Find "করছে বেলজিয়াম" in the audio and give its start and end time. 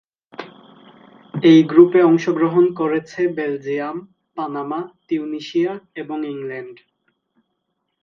2.73-3.97